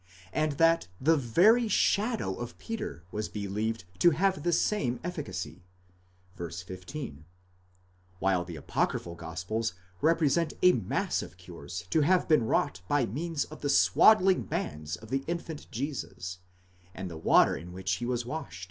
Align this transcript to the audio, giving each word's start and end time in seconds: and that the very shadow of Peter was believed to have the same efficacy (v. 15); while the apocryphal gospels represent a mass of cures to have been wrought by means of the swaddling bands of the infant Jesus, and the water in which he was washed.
and 0.33 0.53
that 0.53 0.87
the 0.99 1.15
very 1.15 1.67
shadow 1.67 2.33
of 2.33 2.57
Peter 2.57 3.03
was 3.11 3.29
believed 3.29 3.83
to 3.99 4.09
have 4.09 4.41
the 4.41 4.51
same 4.51 4.99
efficacy 5.03 5.63
(v. 6.35 6.49
15); 6.49 7.23
while 8.17 8.43
the 8.43 8.55
apocryphal 8.55 9.13
gospels 9.13 9.75
represent 10.01 10.53
a 10.63 10.71
mass 10.71 11.21
of 11.21 11.37
cures 11.37 11.83
to 11.91 12.01
have 12.01 12.27
been 12.27 12.47
wrought 12.47 12.81
by 12.87 13.05
means 13.05 13.43
of 13.45 13.61
the 13.61 13.69
swaddling 13.69 14.41
bands 14.41 14.95
of 14.95 15.11
the 15.11 15.23
infant 15.27 15.69
Jesus, 15.69 16.39
and 16.95 17.07
the 17.07 17.15
water 17.15 17.55
in 17.55 17.71
which 17.71 17.93
he 17.97 18.05
was 18.07 18.25
washed. 18.25 18.59